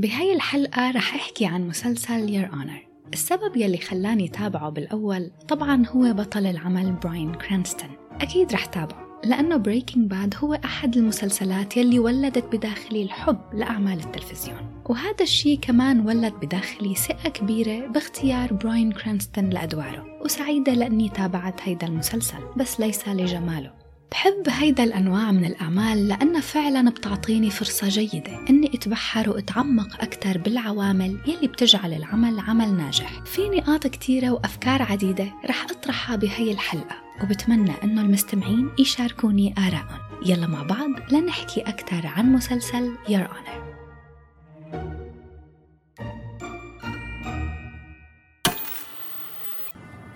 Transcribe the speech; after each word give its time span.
بهاي 0.00 0.34
الحلقة 0.34 0.90
رح 0.90 1.14
أحكي 1.14 1.46
عن 1.46 1.68
مسلسل 1.68 2.28
Your 2.28 2.50
Honor. 2.52 2.90
السبب 3.12 3.56
يلي 3.56 3.78
خلاني 3.78 4.28
تابعه 4.28 4.70
بالأول 4.70 5.30
طبعا 5.48 5.86
هو 5.86 6.12
بطل 6.12 6.46
العمل 6.46 6.92
براين 6.92 7.34
كرانستون. 7.34 7.90
أكيد 8.20 8.52
رح 8.52 8.64
تابعه 8.64 9.10
لأنه 9.24 9.56
بريكنج 9.56 10.10
باد 10.10 10.34
هو 10.38 10.54
أحد 10.54 10.96
المسلسلات 10.96 11.76
يلي 11.76 11.98
ولدت 11.98 12.56
بداخلي 12.56 13.02
الحب 13.02 13.38
لأعمال 13.52 14.00
التلفزيون. 14.00 14.82
وهذا 14.88 15.22
الشيء 15.22 15.58
كمان 15.58 16.06
ولد 16.06 16.34
بداخلي 16.34 16.94
ثقة 16.94 17.28
كبيرة 17.28 17.86
باختيار 17.86 18.52
براين 18.52 18.92
كرانستون 18.92 19.50
لأدواره 19.50 20.06
وسعيدة 20.24 20.74
لأني 20.74 21.08
تابعت 21.08 21.60
هيدا 21.62 21.86
المسلسل 21.86 22.38
بس 22.56 22.80
ليس 22.80 23.08
لجماله. 23.08 23.79
بحب 24.12 24.48
هيدا 24.48 24.84
الأنواع 24.84 25.30
من 25.32 25.44
الأعمال 25.44 26.08
لأنها 26.08 26.40
فعلا 26.40 26.90
بتعطيني 26.90 27.50
فرصة 27.50 27.88
جيدة 27.88 28.32
إني 28.50 28.70
أتبحر 28.74 29.30
وأتعمق 29.30 30.02
أكثر 30.02 30.38
بالعوامل 30.38 31.18
يلي 31.26 31.48
بتجعل 31.48 31.92
العمل 31.92 32.40
عمل 32.40 32.74
ناجح. 32.76 33.22
في 33.24 33.48
نقاط 33.48 33.86
كتيرة 33.86 34.30
وأفكار 34.30 34.82
عديدة 34.82 35.26
رح 35.48 35.64
أطرحها 35.70 36.16
بهي 36.16 36.52
الحلقة 36.52 36.96
وبتمنى 37.22 37.72
إنه 37.84 38.00
المستمعين 38.02 38.70
يشاركوني 38.78 39.54
آرائهم. 39.58 40.00
يلا 40.26 40.46
مع 40.46 40.62
بعض 40.62 41.12
لنحكي 41.12 41.60
أكثر 41.60 42.06
عن 42.06 42.32
مسلسل 42.32 42.94
Your 43.08 43.28
Honor. 43.28 43.60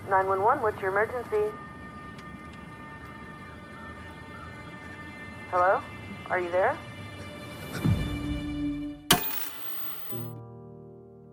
911, 0.07 0.61
what's 0.61 0.79
your 0.81 0.91
emergency? 0.91 1.64
Hello? 5.51 5.79
Are 6.29 6.39
you 6.39 6.51
there? 6.51 6.75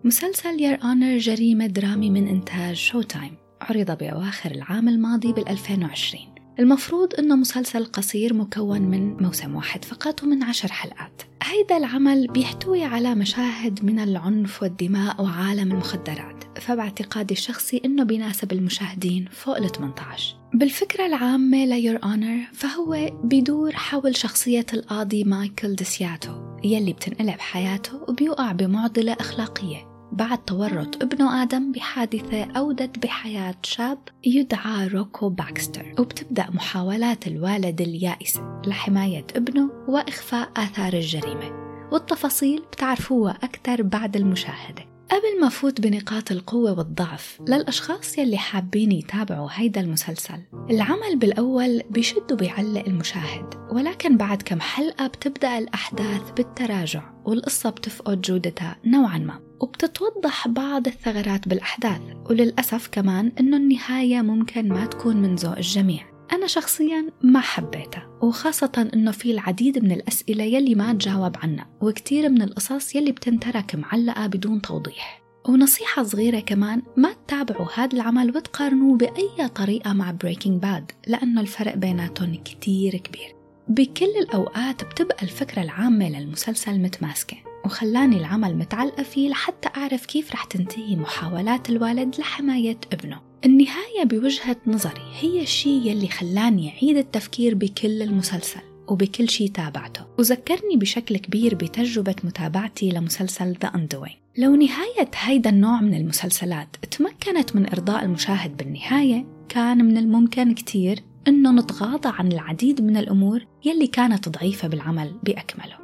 مسلسل 0.03 0.61
Your 0.61 0.83
Honor 0.83 1.17
جريمة 1.17 1.67
درامي 1.67 2.09
من 2.09 2.27
إنتاج 2.27 2.75
شو 2.75 3.01
تايم 3.01 3.35
عرض 3.61 3.97
بأواخر 3.97 4.51
العام 4.51 4.89
الماضي 4.89 5.33
بال 5.33 5.49
2020 5.49 6.33
المفروض 6.59 7.13
أنه 7.19 7.35
مسلسل 7.35 7.85
قصير 7.85 8.33
مكون 8.33 8.81
من 8.81 9.23
موسم 9.23 9.55
واحد 9.55 9.85
فقط 9.85 10.23
ومن 10.23 10.43
عشر 10.43 10.71
حلقات. 10.71 11.21
هيدا 11.43 11.77
العمل 11.77 12.27
بيحتوي 12.27 12.83
على 12.83 13.15
مشاهد 13.15 13.85
من 13.85 13.99
العنف 13.99 14.63
والدماء 14.63 15.21
وعالم 15.21 15.71
المخدرات. 15.71 16.59
فباعتقادي 16.59 17.33
الشخصي 17.33 17.81
أنه 17.85 18.03
بيناسب 18.03 18.51
المشاهدين 18.51 19.25
فوق 19.31 19.57
ال 19.57 19.71
18 19.71 20.42
بالفكرة 20.53 21.05
العامة 21.05 21.65
ل 21.65 21.72
Your 21.72 21.99
Honor 22.03 22.47
فهو 22.53 23.09
بيدور 23.23 23.71
حول 23.71 24.15
شخصية 24.15 24.65
القاضي 24.73 25.23
مايكل 25.23 25.75
ديسياتو 25.75 26.31
يلي 26.63 26.93
بتنقلب 26.93 27.39
حياته 27.39 28.01
وبيوقع 28.07 28.51
بمعضلة 28.51 29.13
أخلاقية. 29.13 29.93
بعد 30.11 30.45
تورط 30.45 31.03
ابنه 31.03 31.43
آدم 31.43 31.71
بحادثة 31.71 32.43
أودت 32.43 32.99
بحياة 32.99 33.55
شاب 33.63 33.97
يدعى 34.23 34.87
روكو 34.87 35.29
باكستر 35.29 35.95
وبتبدأ 35.99 36.49
محاولات 36.49 37.27
الوالد 37.27 37.81
اليائسة 37.81 38.61
لحماية 38.67 39.27
ابنه 39.35 39.69
وإخفاء 39.87 40.51
آثار 40.57 40.93
الجريمة. 40.93 41.63
والتفاصيل 41.91 42.63
بتعرفوها 42.71 43.37
أكثر 43.43 43.81
بعد 43.81 44.15
المشاهدة. 44.15 44.92
قبل 45.13 45.41
ما 45.41 45.49
فوت 45.49 45.81
بنقاط 45.81 46.31
القوة 46.31 46.77
والضعف 46.77 47.41
للأشخاص 47.47 48.17
يلي 48.17 48.37
حابين 48.37 48.91
يتابعوا 48.91 49.49
هيدا 49.51 49.81
المسلسل. 49.81 50.39
العمل 50.69 51.15
بالأول 51.17 51.81
بيشد 51.89 52.31
وبيعلق 52.31 52.83
المشاهد 52.87 53.53
ولكن 53.71 54.17
بعد 54.17 54.41
كم 54.41 54.61
حلقة 54.61 55.07
بتبدأ 55.07 55.57
الأحداث 55.57 56.31
بالتراجع 56.31 57.13
والقصة 57.25 57.69
بتفقد 57.69 58.21
جودتها 58.21 58.77
نوعا 58.85 59.17
ما 59.17 59.39
وبتتوضح 59.59 60.47
بعض 60.47 60.87
الثغرات 60.87 61.47
بالأحداث 61.47 62.01
وللأسف 62.29 62.87
كمان 62.87 63.31
إنه 63.39 63.57
النهاية 63.57 64.21
ممكن 64.21 64.69
ما 64.69 64.85
تكون 64.85 65.17
من 65.17 65.35
ذوق 65.35 65.57
الجميع. 65.57 66.12
أنا 66.31 66.47
شخصيا 66.47 67.09
ما 67.23 67.39
حبيتها 67.39 68.07
وخاصة 68.21 68.89
إنه 68.93 69.11
في 69.11 69.31
العديد 69.31 69.83
من 69.83 69.91
الأسئلة 69.91 70.43
يلي 70.43 70.75
ما 70.75 70.93
تجاوب 70.93 71.37
عنها 71.37 71.67
وكتير 71.81 72.29
من 72.29 72.41
القصص 72.41 72.95
يلي 72.95 73.11
بتنترك 73.11 73.75
معلقة 73.75 74.27
بدون 74.27 74.61
توضيح. 74.61 75.23
ونصيحة 75.49 76.03
صغيرة 76.03 76.39
كمان 76.39 76.81
ما 76.97 77.13
تتابعوا 77.13 77.67
هذا 77.75 77.93
العمل 77.93 78.37
وتقارنوه 78.37 78.97
بأي 78.97 79.47
طريقة 79.55 79.93
مع 79.93 80.11
بريكنج 80.11 80.61
باد 80.61 80.91
لأنه 81.07 81.41
الفرق 81.41 81.75
بيناتهم 81.75 82.35
كتير 82.35 82.97
كبير. 82.97 83.35
بكل 83.67 84.11
الأوقات 84.21 84.83
بتبقى 84.83 85.23
الفكرة 85.23 85.61
العامة 85.61 86.09
للمسلسل 86.09 86.79
متماسكة 86.79 87.37
وخلاني 87.65 88.17
العمل 88.17 88.55
متعلقة 88.55 89.03
فيه 89.03 89.29
لحتى 89.29 89.69
أعرف 89.77 90.05
كيف 90.05 90.31
رح 90.31 90.43
تنتهي 90.43 90.95
محاولات 90.95 91.69
الوالد 91.69 92.19
لحماية 92.19 92.77
ابنه. 92.93 93.32
النهاية 93.45 94.03
بوجهة 94.03 94.55
نظري 94.67 95.01
هي 95.19 95.41
الشيء 95.41 95.81
يلي 95.85 96.07
خلاني 96.07 96.69
أعيد 96.69 96.97
التفكير 96.97 97.55
بكل 97.55 98.01
المسلسل 98.01 98.59
وبكل 98.87 99.29
شيء 99.29 99.49
تابعته. 99.51 100.05
وذكرني 100.19 100.77
بشكل 100.77 101.17
كبير 101.17 101.55
بتجربة 101.55 102.15
متابعتي 102.23 102.89
لمسلسل 102.89 103.51
ذا 103.61 103.71
أندوين 103.75 104.13
لو 104.37 104.55
نهاية 104.55 105.09
هيدا 105.15 105.49
النوع 105.49 105.81
من 105.81 105.93
المسلسلات 105.93 106.67
تمكنت 106.91 107.55
من 107.55 107.69
إرضاء 107.69 108.05
المشاهد 108.05 108.57
بالنهاية 108.57 109.25
كان 109.49 109.85
من 109.85 109.97
الممكن 109.97 110.53
كتير 110.53 110.99
إنه 111.27 111.51
نتغاضى 111.51 112.09
عن 112.19 112.31
العديد 112.31 112.81
من 112.81 112.97
الأمور 112.97 113.45
يلي 113.65 113.87
كانت 113.87 114.29
ضعيفة 114.29 114.67
بالعمل 114.67 115.13
بأكمله. 115.23 115.77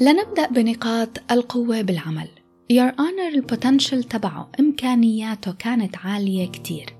لنبدأ 0.00 0.46
بنقاط 0.46 1.08
القوة 1.30 1.82
بالعمل. 1.82 2.28
Your 2.72 2.92
Honor 2.98 3.34
ال 3.34 3.41
potential 3.41 4.04
تبعه. 4.04 4.50
إمكانياته 4.60 5.52
كانت 5.52 5.96
عالية 5.96 6.46
كتير. 6.46 6.94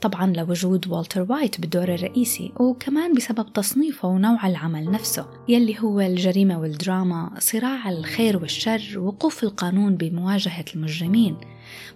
طبعا 0.00 0.32
لوجود 0.36 0.88
والتر 0.88 1.26
وايت 1.32 1.60
بالدور 1.60 1.94
الرئيسي 1.94 2.52
وكمان 2.60 3.14
بسبب 3.14 3.52
تصنيفه 3.52 4.08
ونوع 4.08 4.46
العمل 4.46 4.90
نفسه 4.90 5.26
يلي 5.48 5.80
هو 5.80 6.00
الجريمة 6.00 6.60
والدراما 6.60 7.30
صراع 7.38 7.90
الخير 7.90 8.36
والشر 8.36 8.98
وقوف 8.98 9.44
القانون 9.44 9.96
بمواجهة 9.96 10.64
المجرمين. 10.74 11.36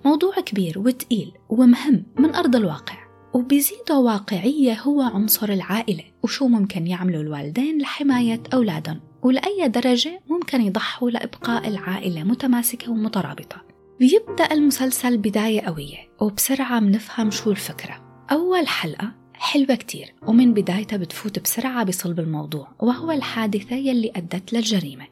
موضوع 0.05 0.35
كبير 0.35 0.79
وتقيل 0.79 1.33
ومهم 1.49 2.05
من 2.19 2.35
أرض 2.35 2.57
الواقع. 2.57 2.99
وبيزيده 3.35 3.99
واقعية 3.99 4.81
هو 4.81 5.03
عنصر 5.03 5.49
العائلة 5.49 6.05
وشو 6.23 6.49
ممكن 6.49 6.87
يعملوا 6.87 7.23
الوالدين 7.23 7.79
لحماية 7.81 8.43
أولادهم. 8.55 9.01
ولأي 9.23 9.69
درجة 9.69 10.21
ممكن 10.29 10.61
يضحوا 10.61 11.11
لإبقاء 11.11 11.69
العائلة 11.69 12.25
متماسكة 12.25 12.91
ومترابطة. 12.93 13.63
بيبدأ 13.99 14.53
المسلسل 14.53 15.19
بداية 15.19 15.61
قوية 15.61 15.99
وبسرعة 16.21 16.81
منفهم 16.81 17.31
شو 17.31 17.51
الفكرة. 17.51 18.27
أول 18.33 18.69
حلقة 18.69 19.13
حلوة 19.35 19.75
كتير 19.75 20.15
ومن 20.27 20.55
بدايتها 20.55 20.97
بتفوت 20.97 21.39
بسرعة 21.39 21.85
بصلب 21.85 22.21
الموضوع 22.21 22.69
وهو 22.81 23.11
الحادثة 23.11 23.77
يلي 23.77 24.13
أدت 24.17 24.53
للجريمة. 24.53 25.07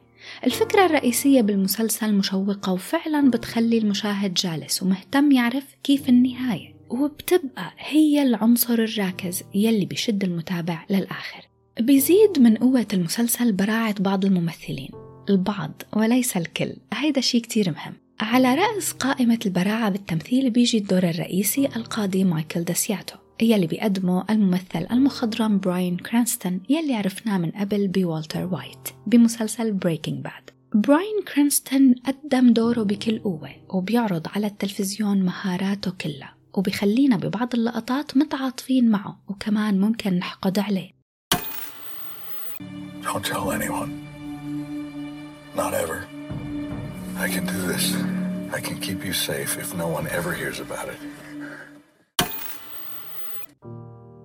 الفكرة 0.45 0.85
الرئيسية 0.85 1.41
بالمسلسل 1.41 2.13
مشوقة 2.13 2.73
وفعلا 2.73 3.31
بتخلي 3.31 3.77
المشاهد 3.77 4.33
جالس 4.33 4.83
ومهتم 4.83 5.31
يعرف 5.31 5.75
كيف 5.83 6.09
النهاية 6.09 6.75
وبتبقى 6.89 7.73
هي 7.77 8.21
العنصر 8.23 8.73
الراكز 8.73 9.43
يلي 9.55 9.85
بيشد 9.85 10.23
المتابع 10.23 10.85
للآخر. 10.89 11.48
بيزيد 11.79 12.39
من 12.39 12.57
قوة 12.57 12.87
المسلسل 12.93 13.51
براعة 13.51 13.95
بعض 13.99 14.25
الممثلين 14.25 14.89
البعض 15.29 15.81
وليس 15.95 16.37
الكل 16.37 16.73
هيدا 16.93 17.21
شيء 17.21 17.41
كتير 17.41 17.71
مهم. 17.71 17.93
على 18.19 18.55
رأس 18.55 18.91
قائمة 18.91 19.39
البراعة 19.45 19.89
بالتمثيل 19.89 20.49
بيجي 20.49 20.77
الدور 20.77 21.03
الرئيسي 21.03 21.65
القاضي 21.65 22.23
مايكل 22.23 22.63
داسياتو 22.63 23.15
يلي 23.41 23.67
بيقدمه 23.67 24.25
الممثل 24.29 24.87
المخضرم 24.91 25.59
براين 25.59 25.97
كرانستون 25.97 26.61
يلي 26.69 26.95
عرفناه 26.95 27.37
من 27.37 27.51
قبل 27.51 27.87
بوالتر 27.87 28.45
وايت 28.45 28.89
بمسلسل 29.07 29.71
بريكنج 29.71 30.23
باد 30.23 30.49
براين 30.73 31.23
كرانستون 31.33 31.95
قدم 32.05 32.53
دوره 32.53 32.83
بكل 32.83 33.19
قوة 33.19 33.49
وبيعرض 33.69 34.27
على 34.35 34.47
التلفزيون 34.47 35.21
مهاراته 35.21 35.91
كلها 35.91 36.35
وبيخلينا 36.53 37.17
ببعض 37.17 37.53
اللقطات 37.55 38.17
متعاطفين 38.17 38.89
معه 38.89 39.19
وكمان 39.27 39.79
ممكن 39.79 40.13
نحقد 40.13 40.59
عليه. 40.59 40.98
Don't 43.13 43.25
tell 43.25 43.51
anyone. 43.51 43.91
Not 45.55 45.73
ever. 45.73 45.99
I 47.17 47.27
can 47.27 47.45
do 47.55 47.59
this. 47.71 47.85
I 48.57 48.59
can 48.61 48.77
keep 48.79 49.03
you 49.03 49.13
safe 49.13 49.57
if 49.57 49.69
no 49.75 49.87
one 49.87 50.05
ever 50.07 50.31
hears 50.31 50.59
about 50.59 50.87
it. 50.89 50.99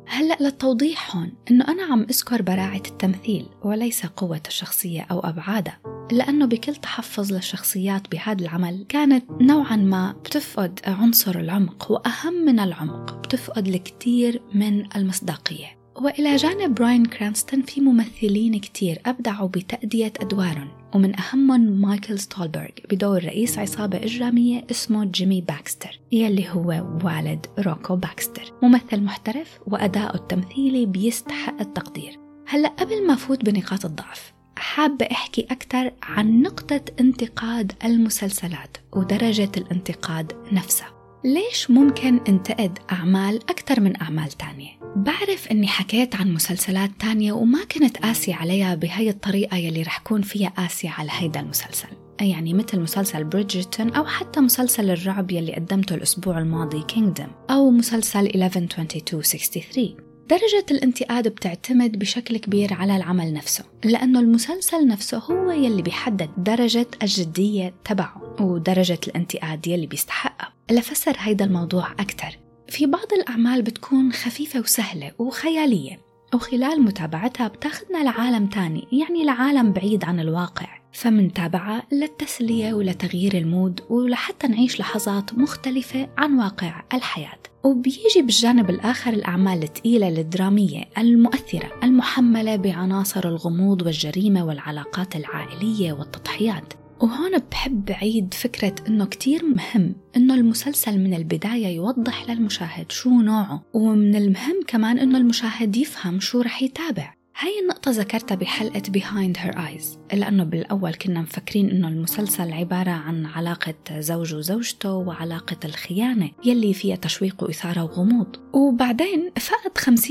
هلأ 0.07 0.37
للتوضيح 0.41 1.17
هون 1.17 1.33
إنه 1.51 1.69
أنا 1.69 1.83
عم 1.83 2.03
أذكر 2.03 2.43
براعة 2.43 2.83
التمثيل 2.87 3.47
وليس 3.63 4.07
قوة 4.07 4.41
الشخصية 4.49 5.07
أو 5.11 5.21
أبعادها 5.21 5.79
لأنه 6.13 6.47
بكل 6.47 6.75
تحفظ 6.75 7.33
للشخصيات 7.33 8.11
بهذا 8.11 8.43
العمل 8.43 8.87
كانت 8.89 9.25
نوعا 9.41 9.77
ما 9.77 10.13
بتفقد 10.13 10.81
عنصر 10.87 11.39
العمق 11.39 11.91
وأهم 11.91 12.35
من 12.35 12.61
العمق 12.61 13.15
بتفقد 13.15 13.69
الكثير 13.69 14.43
من 14.55 14.97
المصداقية 14.97 15.84
وإلى 15.96 16.37
جانب 16.37 16.75
براين 16.75 17.05
كرانستون 17.06 17.62
في 17.62 17.81
ممثلين 17.81 18.61
كتير 18.61 19.00
أبدعوا 19.06 19.49
بتأدية 19.49 20.12
أدوارهم 20.20 20.69
ومن 20.94 21.20
أهمهم 21.20 21.61
مايكل 21.61 22.19
ستولبرغ 22.19 22.69
بدور 22.91 23.25
رئيس 23.25 23.58
عصابة 23.58 23.99
إجرامية 23.99 24.64
اسمه 24.70 25.05
جيمي 25.05 25.41
باكستر 25.41 26.00
يلي 26.12 26.49
هو 26.50 26.69
والد 27.05 27.46
روكو 27.58 27.96
باكستر. 27.96 28.52
ممثل 28.62 29.00
محترف 29.00 29.58
وأداؤه 29.67 30.14
التمثيلي 30.14 30.87
بيستحق 30.87 31.61
التقدير. 31.61 32.19
هلأ 32.46 32.69
قبل 32.69 33.06
ما 33.06 33.14
فوت 33.14 33.44
بنقاط 33.44 33.85
الضعف 33.85 34.32
حابة 34.56 35.08
أحكي 35.12 35.46
أكثر 35.50 35.93
عن 36.02 36.43
نقطة 36.43 36.81
انتقاد 37.00 37.73
المسلسلات 37.85 38.76
ودرجة 38.93 39.50
الانتقاد 39.56 40.32
نفسها. 40.52 40.94
ليش 41.25 41.71
ممكن 41.71 42.21
انتقد 42.29 42.79
أعمال 42.93 43.37
أكثر 43.37 43.81
من 43.81 44.03
أعمال 44.03 44.29
تانية؟ 44.29 44.71
بعرف 44.97 45.49
أني 45.50 45.67
حكيت 45.67 46.17
عن 46.17 46.35
مسلسلات 46.35 46.91
تانية 47.00 47.32
وما 47.32 47.65
كنت 47.65 47.97
قاسي 47.97 48.32
عليها 48.32 48.75
بهي 48.75 49.11
الطريقة 49.11 49.56
يلي 49.56 49.82
رح 49.82 49.99
كون 49.99 50.23
فيها 50.23 50.49
قاسي 50.49 50.88
على 50.88 51.11
هيدا 51.12 51.41
المسلسل. 51.41 51.88
يعني 52.21 52.55
مثل 52.55 52.81
مسلسل 52.81 53.25
بريدجرتون 53.25 53.91
أو 53.91 54.05
حتى 54.05 54.41
مسلسل 54.41 54.91
الرعب 54.91 55.31
يلي 55.31 55.55
قدمته 55.55 55.94
الأسبوع 55.94 56.38
الماضي 56.38 56.82
كينجدم 56.82 57.29
أو 57.50 57.70
مسلسل 57.70 58.27
112263 58.27 59.97
درجة 60.31 60.67
الانتقاد 60.70 61.29
بتعتمد 61.29 61.99
بشكل 61.99 62.37
كبير 62.37 62.75
على 62.75 62.97
العمل 62.97 63.32
نفسه 63.32 63.65
لأنه 63.85 64.20
المسلسل 64.20 64.88
نفسه 64.88 65.19
هو 65.19 65.50
يلي 65.50 65.82
بيحدد 65.82 66.31
درجة 66.37 66.87
الجدية 67.03 67.75
تبعه 67.85 68.37
ودرجة 68.41 69.00
الانتقاد 69.09 69.67
يلي 69.67 69.87
بيستحقها 69.87 70.54
لفسر 70.71 71.17
هيدا 71.19 71.45
الموضوع 71.45 71.93
أكثر 71.93 72.39
في 72.69 72.87
بعض 72.87 73.13
الأعمال 73.13 73.63
بتكون 73.63 74.13
خفيفة 74.13 74.61
وسهلة 74.61 75.13
وخيالية 75.19 75.99
وخلال 76.35 76.83
متابعتها 76.83 77.49
بتاخدنا 77.49 78.05
لعالم 78.05 78.47
تاني 78.47 78.89
يعني 78.93 79.25
لعالم 79.25 79.73
بعيد 79.73 80.05
عن 80.05 80.21
الواقع. 80.21 80.85
فمنتابعها 80.93 81.83
للتسلية 81.93 82.75
ولتغيير 82.75 83.39
ال 83.39 83.47
mood 83.47 83.81
ولحتى 83.91 84.47
نعيش 84.49 84.81
لحظات 84.81 85.35
مختلفة 85.35 86.09
عن 86.19 86.39
واقع 86.39 86.83
الحياة. 86.95 87.39
وبيجي 87.65 88.23
بالجانب 88.23 88.71
الآخر 88.71 89.13
الأعمال 89.13 89.63
الثقيلة 89.63 90.09
الدرامية 90.09 90.85
المؤثرة 90.99 91.71
المحملة 91.83 92.57
بعناصر 92.57 93.29
الغموض 93.29 93.83
والجريمة 93.83 94.45
والعلاقات 94.45 95.17
العائلية 95.17 95.93
والتضحيات. 95.93 96.84
وهون 97.00 97.38
بحب 97.50 97.91
عيد 97.91 98.35
فكرة 98.35 98.75
إنه 98.88 99.05
كتير 99.05 99.44
مهم 99.44 99.94
إنه 100.17 100.35
المسلسل 100.35 100.99
من 100.99 101.14
البداية 101.14 101.67
يوضح 101.67 102.31
للمشاهد 102.31 102.93
شو 102.93 103.11
نوعه 103.11 103.62
ومن 103.75 104.14
المهم 104.17 104.61
كمان 104.67 104.99
إنه 104.99 105.19
المشاهد 105.19 105.76
يفهم 105.76 106.20
شو 106.20 106.41
رح 106.41 106.62
يتابع. 106.62 107.14
هاي 107.38 107.61
النقطة 107.62 107.91
ذكرتها 107.91 108.35
بحلقة 108.35 108.82
Behind 108.99 109.37
Her 109.37 109.56
Eyes 109.56 110.14
لأنه 110.14 110.44
بالأول 110.44 110.94
كنا 110.94 111.20
مفكرين 111.20 111.70
إنه 111.70 111.88
المسلسل 111.88 112.52
عبارة 112.52 112.91
عن 112.91 113.26
علاقة 113.26 113.75
زوج 114.00 114.35
وزوجته 114.35 114.93
وعلاقة 114.93 115.56
الخيانة 115.64 116.31
يلي 116.44 116.75
فيها 116.75 116.96
تشويق 116.96 117.43
وإثارة 117.43 117.82
وغموض. 117.82 118.37
وبعدين 118.52 119.31
فقد 119.41 119.79
50% 119.79 120.08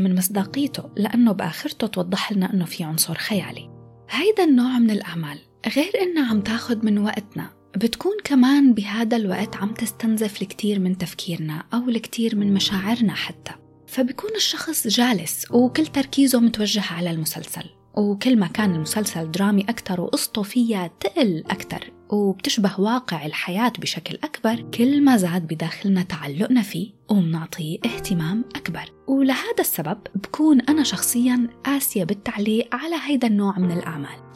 من 0.00 0.14
مصداقيته 0.14 0.90
لأنه 0.96 1.32
بآخرته 1.32 1.86
توضح 1.86 2.32
لنا 2.32 2.52
إنه 2.54 2.64
في 2.64 2.84
عنصر 2.84 3.14
خيالي. 3.14 3.70
هيدا 4.10 4.44
النوع 4.44 4.78
من 4.78 4.90
الأعمال 4.90 5.38
غير 5.76 6.02
إنها 6.02 6.30
عم 6.30 6.40
تاخد 6.40 6.84
من 6.84 6.98
وقتنا 6.98 7.50
بتكون 7.76 8.12
كمان 8.24 8.74
بهذا 8.74 9.16
الوقت 9.16 9.56
عم 9.56 9.74
تستنزف 9.74 10.42
الكثير 10.42 10.78
من 10.78 10.98
تفكيرنا 10.98 11.64
أو 11.74 11.88
الكثير 11.88 12.36
من 12.36 12.54
مشاعرنا 12.54 13.14
حتى. 13.14 13.52
فبكون 13.86 14.30
الشخص 14.36 14.86
جالس 14.86 15.46
وكل 15.50 15.86
تركيزه 15.86 16.40
متوجه 16.40 16.82
على 16.92 17.10
المسلسل 17.10 17.64
وكل 17.94 18.38
ما 18.38 18.46
كان 18.46 18.74
المسلسل 18.74 19.30
درامي 19.30 19.62
أكثر 19.62 20.00
وقصته 20.00 20.42
فيها 20.42 20.90
تقل 21.00 21.44
أكثر 21.50 21.92
وبتشبه 22.10 22.80
واقع 22.80 23.26
الحياة 23.26 23.72
بشكل 23.78 24.18
أكبر 24.24 24.70
كل 24.70 25.04
ما 25.04 25.16
زاد 25.16 25.46
بداخلنا 25.46 26.02
تعلقنا 26.02 26.62
فيه 26.62 26.90
ومنعطيه 27.10 27.78
اهتمام 27.84 28.44
أكبر. 28.56 28.92
ولهذا 29.06 29.60
السبب 29.60 29.98
بكون 30.14 30.60
أنا 30.60 30.82
شخصيا 30.82 31.48
قاسية 31.64 32.04
بالتعليق 32.04 32.74
على 32.74 32.96
هيدا 33.06 33.26
النوع 33.26 33.58
من 33.58 33.72
الأعمال. 33.72 34.32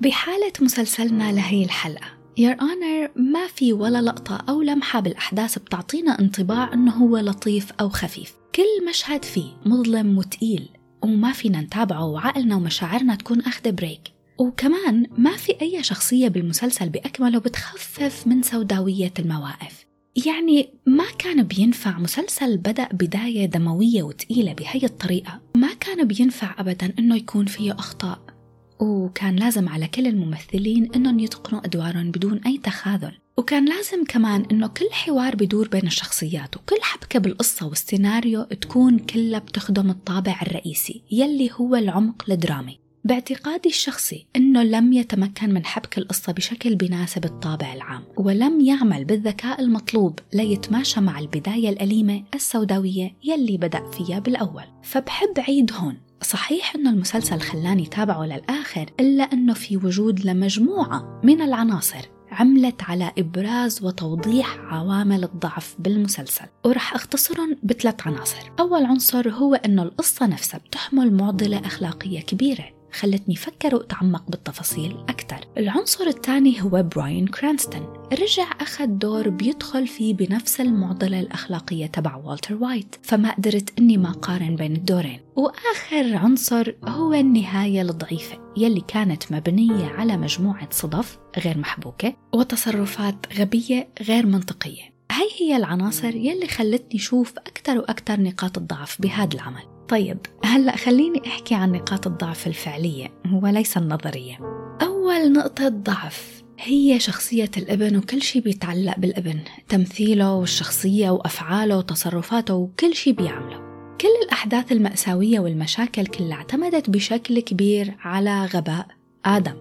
بحالة 0.00 0.52
مسلسلنا 0.60 1.32
لهي 1.32 1.64
الحلقة. 1.64 2.06
Your 2.38 2.52
Honor 2.60 3.10
ما 3.16 3.46
في 3.46 3.72
ولا 3.72 4.02
لقطة 4.02 4.44
أو 4.48 4.62
لمحة 4.62 5.00
بالأحداث 5.00 5.58
بتعطينا 5.58 6.20
انطباع 6.20 6.72
إنه 6.72 6.92
هو 6.92 7.18
لطيف 7.18 7.72
أو 7.80 7.88
خفيف. 7.88 8.32
كل 8.54 8.88
مشهد 8.88 9.24
فيه 9.24 9.56
مظلم 9.66 10.18
وتقيل 10.18 10.68
وما 11.02 11.32
فينا 11.32 11.60
نتابعه 11.60 12.04
وعقلنا 12.06 12.56
ومشاعرنا 12.56 13.14
تكون 13.14 13.40
أخذ 13.40 13.72
break 13.72 14.00
وكمان 14.38 15.06
ما 15.18 15.36
في 15.36 15.60
أي 15.62 15.82
شخصية 15.82 16.28
بالمسلسل 16.28 16.88
بأكمله 16.88 17.38
بتخفف 17.38 18.26
من 18.26 18.42
سوداوية 18.42 19.12
المواقف. 19.18 19.86
يعني 20.26 20.74
ما 20.86 21.04
كان 21.18 21.42
بينفع 21.42 21.98
مسلسل 21.98 22.56
بدأ 22.56 22.88
بداية 22.92 23.46
دموية 23.46 24.02
وتقيلة 24.02 24.52
بهي 24.52 24.80
الطريقة. 24.84 25.40
ما 25.56 25.74
كان 25.80 26.04
بينفع 26.04 26.54
أبدا 26.58 26.92
إنه 26.98 27.16
يكون 27.16 27.46
فيه 27.46 27.72
أخطاء. 27.72 28.39
وكان 28.80 29.36
لازم 29.36 29.68
على 29.68 29.88
كل 29.88 30.06
الممثلين 30.06 30.88
إنهم 30.94 31.18
يتقنوا 31.18 31.64
أدوارهم 31.64 32.10
بدون 32.10 32.40
أي 32.46 32.58
تخاذل. 32.58 33.12
وكان 33.36 33.68
لازم 33.68 34.04
كمان 34.04 34.46
إنه 34.52 34.66
كل 34.66 34.88
حوار 34.92 35.36
بدور 35.36 35.68
بين 35.68 35.86
الشخصيات 35.86 36.56
وكل 36.56 36.76
حبكة 36.82 37.18
بالقصة 37.18 37.66
والسيناريو 37.66 38.42
تكون 38.42 38.98
كلها 38.98 39.38
بتخدم 39.38 39.90
الطابع 39.90 40.40
الرئيسي 40.42 41.02
يلي 41.10 41.50
هو 41.52 41.76
العمق 41.76 42.24
الدرامي. 42.30 42.78
باعتقادي 43.04 43.68
الشخصي 43.68 44.26
إنه 44.36 44.62
لم 44.62 44.92
يتمكن 44.92 45.54
من 45.54 45.64
حبك 45.64 45.98
القصة 45.98 46.32
بشكل 46.32 46.74
بيناسب 46.74 47.24
الطابع 47.24 47.74
العام 47.74 48.02
ولم 48.16 48.60
يعمل 48.60 49.04
بالذكاء 49.04 49.60
المطلوب 49.60 50.18
ليتماشى 50.32 51.00
مع 51.00 51.18
البداية 51.18 51.68
الأليمة 51.68 52.24
السوداوية 52.34 53.14
يلي 53.24 53.56
بدأ 53.56 53.90
فيها 53.90 54.18
بالأول. 54.18 54.64
فبحب 54.82 55.34
عيد 55.38 55.72
هون 55.72 55.96
صحيح 56.22 56.74
أنه 56.74 56.90
المسلسل 56.90 57.40
خلاني 57.40 57.86
تابعه 57.86 58.24
للآخر 58.26 58.90
إلا 59.00 59.22
أنه 59.24 59.54
في 59.54 59.76
وجود 59.76 60.26
لمجموعة 60.26 61.20
من 61.24 61.42
العناصر 61.42 62.08
عملت 62.30 62.82
على 62.82 63.12
إبراز 63.18 63.82
وتوضيح 63.82 64.58
عوامل 64.58 65.24
الضعف 65.24 65.76
بالمسلسل. 65.78 66.44
ورح 66.64 66.94
أختصرهم 66.94 67.56
بثلاث 67.62 68.06
عناصر. 68.06 68.52
أول 68.60 68.84
عنصر 68.84 69.30
هو 69.30 69.54
أنه 69.54 69.82
القصة 69.82 70.26
نفسها 70.26 70.58
بتحمل 70.58 71.12
معضلة 71.12 71.58
أخلاقية 71.58 72.20
كبيرة. 72.20 72.79
خلتني 72.92 73.34
أفكر 73.34 73.74
وأتعمق 73.74 74.30
بالتفاصيل 74.30 74.96
أكثر. 75.08 75.38
العنصر 75.58 76.06
الثاني 76.06 76.62
هو 76.62 76.82
براين 76.82 77.26
كرانستون. 77.26 78.00
رجع 78.12 78.46
أخذ 78.60 78.86
دور 78.86 79.28
بيدخل 79.28 79.86
فيه 79.86 80.14
بنفس 80.14 80.60
المعضلة 80.60 81.20
الأخلاقية 81.20 81.86
تبع 81.86 82.16
والتر 82.16 82.54
وايت 82.54 82.96
فما 83.02 83.32
قدرت 83.32 83.78
أني 83.78 83.96
ما 83.96 84.12
قارن 84.12 84.56
بين 84.56 84.76
الدورين. 84.76 85.20
وآخر 85.36 86.16
عنصر 86.16 86.72
هو 86.84 87.14
النهاية 87.14 87.82
الضعيفة 87.82 88.38
يلي 88.56 88.80
كانت 88.88 89.32
مبنية 89.32 89.86
على 89.86 90.16
مجموعة 90.16 90.68
صدف 90.70 91.18
غير 91.44 91.58
محبوكة 91.58 92.14
وتصرفات 92.34 93.26
غبية 93.38 93.88
غير 94.02 94.26
منطقية. 94.26 94.82
هاي 95.12 95.28
هي 95.40 95.56
العناصر 95.56 96.16
يلي 96.16 96.46
خلتني 96.46 97.00
شوف 97.00 97.38
أكثر 97.38 97.78
وأكثر 97.78 98.20
نقاط 98.20 98.58
الضعف 98.58 99.02
بهذا 99.02 99.34
العمل. 99.34 99.62
طيب 99.90 100.18
هلأ 100.44 100.76
خليني 100.76 101.22
أحكي 101.26 101.54
عن 101.54 101.72
نقاط 101.72 102.06
الضعف 102.06 102.46
الفعلية 102.46 103.08
وليس 103.32 103.76
النظرية. 103.76 104.38
أول 104.82 105.32
نقطة 105.32 105.68
ضعف 105.68 106.42
هي 106.58 107.00
شخصية 107.00 107.50
الابن 107.56 107.96
وكل 107.96 108.22
شيء 108.22 108.42
بيتعلق 108.42 108.98
بالابن 108.98 109.38
تمثيله 109.68 110.34
والشخصية 110.34 111.10
وأفعاله 111.10 111.78
وتصرفاته 111.78 112.54
وكل 112.54 112.94
شيء 112.94 113.12
بيعمله. 113.12 113.56
كل 114.00 114.08
الأحداث 114.24 114.72
المأساوية 114.72 115.40
والمشاكل 115.40 116.06
كلها 116.06 116.36
اعتمدت 116.36 116.90
بشكل 116.90 117.40
كبير 117.40 117.94
على 118.00 118.46
غباء 118.46 118.86
آدم. 119.24 119.56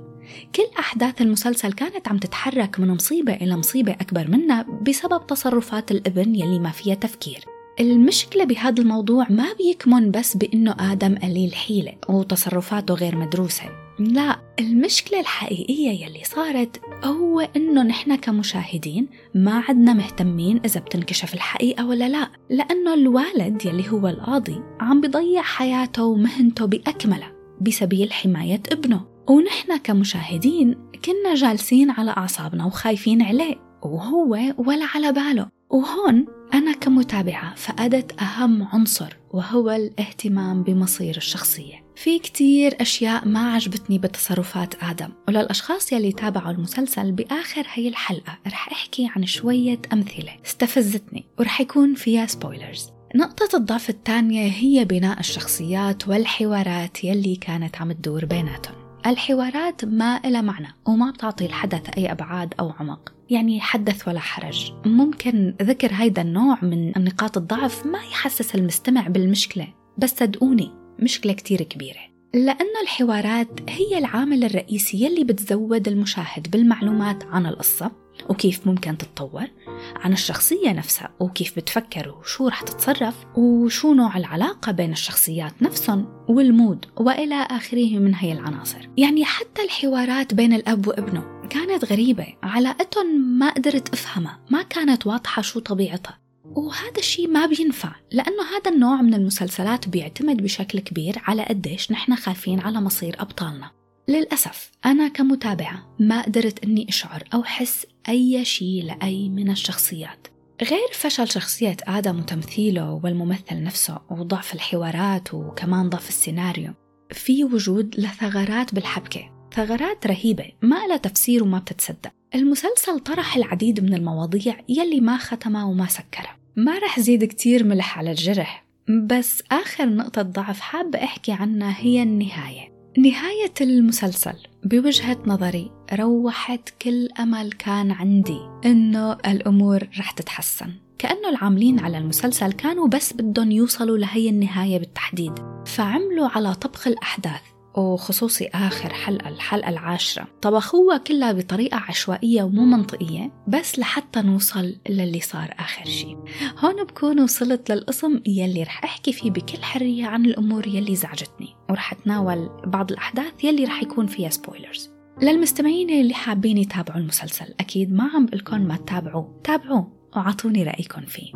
كل 0.55 0.67
أحداث 0.79 1.21
المسلسل 1.21 1.73
كانت 1.73 2.07
عم 2.07 2.17
تتحرك 2.17 2.79
من 2.79 2.87
مصيبة 2.87 3.33
إلى 3.33 3.57
مصيبة 3.57 3.91
أكبر 3.91 4.27
منها 4.27 4.65
بسبب 4.87 5.27
تصرفات 5.27 5.91
الابن 5.91 6.35
يلي 6.35 6.59
ما 6.59 6.71
فيها 6.71 6.95
تفكير. 6.95 7.58
المشكلة 7.79 8.43
بهذا 8.43 8.81
الموضوع 8.81 9.27
ما 9.29 9.53
بيكمن 9.53 10.11
بس 10.11 10.37
بإنه 10.37 10.75
آدم 10.79 11.15
قليل 11.15 11.55
حيلة 11.55 11.93
وتصرفاته 12.09 12.93
غير 12.93 13.15
مدروسة. 13.15 13.63
لا 13.99 14.39
المشكلة 14.59 15.19
الحقيقية 15.19 16.05
يلي 16.05 16.23
صارت 16.23 16.81
هو 17.03 17.39
إنه 17.39 17.83
نحن 17.83 18.15
كمشاهدين 18.15 19.07
ما 19.35 19.63
عدنا 19.67 19.93
مهتمين 19.93 20.61
إذا 20.65 20.79
بتنكشف 20.79 21.33
الحقيقة 21.33 21.87
ولا 21.87 22.09
لا 22.09 22.29
لأنه 22.49 22.93
الوالد 22.93 23.65
يلي 23.65 23.89
هو 23.89 24.07
القاضي 24.07 24.61
عم 24.79 25.01
بيضيع 25.01 25.41
حياته 25.41 26.03
ومهنته 26.03 26.65
بأكملها 26.65 27.31
بسبيل 27.61 28.13
حماية 28.13 28.61
ابنه. 28.71 29.01
ونحن 29.29 29.77
كمشاهدين 29.77 30.75
كنا 31.05 31.35
جالسين 31.35 31.89
على 31.89 32.11
أعصابنا 32.11 32.65
وخايفين 32.65 33.21
عليه 33.21 33.55
وهو 33.83 34.37
ولا 34.57 34.85
على 34.95 35.11
باله. 35.11 35.58
وهون 35.69 36.25
أنا 36.53 36.73
كمتابعة 36.73 37.55
فقدت 37.55 38.21
أهم 38.21 38.63
عنصر 38.63 39.17
وهو 39.31 39.69
الاهتمام 39.69 40.63
بمصير 40.63 41.17
الشخصية. 41.17 41.83
في 41.95 42.19
كتير 42.19 42.81
أشياء 42.81 43.27
ما 43.27 43.53
عجبتني 43.53 43.97
بتصرفات 43.99 44.83
آدم 44.83 45.09
وللأشخاص 45.27 45.91
يلي 45.91 46.11
تابعوا 46.11 46.51
المسلسل 46.51 47.11
بآخر 47.11 47.67
هي 47.73 47.87
الحلقة 47.87 48.37
رح 48.47 48.71
أحكي 48.71 49.09
عن 49.15 49.25
شوية 49.25 49.81
أمثلة 49.93 50.31
استفزتني 50.45 51.25
ورح 51.39 51.61
يكون 51.61 51.95
فيها 51.95 52.25
سبويلرز 52.25 52.89
نقطة 53.15 53.57
الضعف 53.57 53.89
الثانية 53.89 54.51
هي 54.51 54.85
بناء 54.85 55.19
الشخصيات 55.19 56.07
والحوارات 56.07 57.03
يلي 57.03 57.35
كانت 57.35 57.81
عم 57.81 57.91
تدور 57.91 58.25
بيناتهم. 58.25 58.88
الحوارات 59.09 59.85
ما 59.85 60.21
إلها 60.25 60.41
معنى 60.41 60.67
وما 60.87 61.11
بتعطي 61.11 61.45
الحدث 61.45 61.89
أي 61.97 62.11
أبعاد 62.11 62.53
أو 62.59 62.71
عمق. 62.79 63.13
يعني 63.29 63.61
حدث 63.61 64.07
ولا 64.07 64.19
حرج. 64.19 64.71
ممكن 64.85 65.55
ذكر 65.61 65.89
هيدا 65.93 66.21
النوع 66.21 66.57
من 66.61 66.91
نقاط 66.97 67.37
الضعف 67.37 67.85
ما 67.85 67.99
يحسس 67.99 68.55
المستمع 68.55 69.07
بالمشكلة 69.07 69.67
بس 69.97 70.09
صدقوني 70.09 70.71
مشكلة 70.99 71.33
كتير 71.33 71.61
كبيرة. 71.63 71.99
لأنه 72.33 72.81
الحوارات 72.83 73.59
هي 73.69 73.97
العامل 73.97 74.43
الرئيسي 74.43 75.05
يلي 75.05 75.23
بتزود 75.23 75.87
المشاهد 75.87 76.51
بالمعلومات 76.51 77.23
عن 77.23 77.45
القصة 77.45 77.91
وكيف 78.29 78.67
ممكن 78.67 78.97
تتطور 78.97 79.47
عن 79.95 80.13
الشخصية 80.13 80.71
نفسها 80.71 81.09
وكيف 81.19 81.55
بتفكر 81.55 82.15
وشو 82.19 82.47
رح 82.47 82.61
تتصرف 82.61 83.15
وشو 83.35 83.93
نوع 83.93 84.17
العلاقة 84.17 84.71
بين 84.71 84.91
الشخصيات 84.91 85.61
نفسهم 85.61 86.25
والمود 86.29 86.85
وإلى 86.97 87.47
آخره 87.49 87.99
من 87.99 88.15
هي 88.15 88.33
العناصر. 88.33 88.89
يعني 88.97 89.25
حتى 89.25 89.61
الحوارات 89.63 90.33
بين 90.33 90.53
الأب 90.53 90.87
وابنه 90.87 91.47
كانت 91.49 91.91
غريبة 91.91 92.27
علاقتهم 92.43 93.39
ما 93.39 93.49
قدرت 93.49 93.93
أفهمها 93.93 94.39
ما 94.49 94.61
كانت 94.61 95.07
واضحة 95.07 95.41
شو 95.41 95.59
طبيعتها. 95.59 96.19
وهذا 96.45 96.97
الشيء 96.97 97.27
ما 97.27 97.45
بينفع 97.45 97.95
لأنه 98.11 98.43
هذا 98.57 98.71
النوع 98.71 99.01
من 99.01 99.13
المسلسلات 99.13 99.89
بيعتمد 99.89 100.43
بشكل 100.43 100.79
كبير 100.79 101.15
على 101.23 101.43
قديش 101.43 101.91
نحن 101.91 102.15
خايفين 102.15 102.59
على 102.59 102.81
مصير 102.81 103.15
أبطالنا. 103.19 103.78
للأسف 104.09 104.71
أنا 104.85 105.07
كمتابعة 105.07 105.95
ما 105.99 106.21
قدرت 106.21 106.63
أني 106.63 106.89
أشعر 106.89 107.23
أو 107.33 107.43
حس 107.43 107.85
أي 108.09 108.45
شيء 108.45 108.83
لأي 108.83 109.29
من 109.29 109.51
الشخصيات. 109.51 110.27
غير 110.61 110.87
فشل 110.93 111.27
شخصية 111.27 111.77
آدم 111.87 112.19
وتمثيله 112.19 112.99
والممثل 113.03 113.63
نفسه 113.63 113.99
وضعف 114.09 114.53
الحوارات 114.53 115.33
وكمان 115.33 115.89
ضعف 115.89 116.09
السيناريو 116.09 116.73
في 117.11 117.43
وجود 117.43 117.95
لثغرات 117.99 118.75
بالحبكة 118.75 119.31
ثغرات 119.55 120.07
رهيبة 120.07 120.51
ما 120.61 120.87
لها 120.87 120.97
تفسير 120.97 121.43
وما 121.43 121.59
بتتصدق. 121.59 122.11
المسلسل 122.35 122.99
طرح 122.99 123.35
العديد 123.35 123.83
من 123.83 123.93
المواضيع 123.93 124.57
يلي 124.69 125.01
ما 125.01 125.17
ختمها 125.17 125.63
وما 125.63 125.87
سكرها. 125.87 126.37
ما 126.55 126.79
رح 126.79 126.99
زيد 126.99 127.23
كتير 127.23 127.63
ملح 127.63 127.97
على 127.97 128.11
الجرح 128.11 128.65
بس 129.07 129.43
آخر 129.51 129.89
نقطة 129.89 130.21
ضعف 130.21 130.59
حابة 130.59 131.03
أحكي 131.03 131.31
عنها 131.31 131.75
هي 131.79 132.03
النهاية. 132.03 132.78
نهاية 132.97 133.53
المسلسل 133.61 134.33
بوجهة 134.63 135.17
نظري 135.25 135.71
روحت 135.93 136.69
كل 136.81 137.07
أمل 137.19 137.51
كان 137.51 137.91
عندي 137.91 138.39
إنه 138.65 139.13
الأمور 139.13 139.87
رح 139.99 140.11
تتحسن. 140.11 140.73
كأنه 140.97 141.29
العاملين 141.29 141.79
على 141.79 141.97
المسلسل 141.97 142.51
كانوا 142.51 142.87
بس 142.87 143.13
بدهم 143.13 143.51
يوصلوا 143.51 143.97
لهي 143.97 144.29
النهاية 144.29 144.79
بالتحديد 144.79 145.33
فعملوا 145.65 146.27
على 146.27 146.53
طبخ 146.55 146.87
الأحداث 146.87 147.41
وخصوصي 147.77 148.47
آخر 148.47 148.93
حلقة 148.93 149.29
الحلقة 149.29 149.69
العاشرة. 149.69 150.27
طبخوها 150.41 150.97
كلها 150.97 151.31
بطريقة 151.31 151.77
عشوائية 151.77 152.43
ومو 152.43 152.65
منطقية 152.65 153.31
بس 153.47 153.79
لحتى 153.79 154.21
نوصل 154.21 154.75
للي 154.89 155.19
صار 155.19 155.55
آخر 155.59 155.85
شيء 155.85 156.17
هون 156.57 156.83
بكون 156.83 157.19
وصلت 157.19 157.71
للقسم 157.71 158.21
يلي 158.27 158.63
رح 158.63 158.83
أحكي 158.83 159.13
فيه 159.13 159.31
بكل 159.31 159.63
حرية 159.63 160.05
عن 160.05 160.25
الأمور 160.25 160.67
يلي 160.67 160.95
زعجتني. 160.95 161.48
ورح 161.69 161.91
أتناول 161.91 162.49
بعض 162.65 162.91
الأحداث 162.91 163.43
يلي 163.43 163.63
رح 163.63 163.83
يكون 163.83 164.07
فيها 164.07 164.29
سبويلرز 164.29 164.89
للمستمعين 165.21 165.89
اللي 165.89 166.13
حابين 166.13 166.57
يتابعوا 166.57 166.99
المسلسل 166.99 167.53
أكيد 167.59 167.93
ما 167.93 168.03
عم 168.03 168.25
بقلكن 168.25 168.67
ما 168.67 168.75
تتابعوه 168.77 169.41
تابعوه 169.43 169.91
وعطوني 170.15 170.63
رأيكم 170.63 171.01
فيه. 171.01 171.33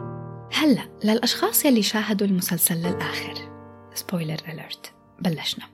هلأ 0.53 0.81
للأشخاص 1.03 1.65
يلي 1.65 1.81
شاهدوا 1.81 2.27
المسلسل 2.27 2.75
للآخر 2.75 3.33
spoiler 3.93 4.37
alert 4.47 4.93
بلشنا. 5.19 5.65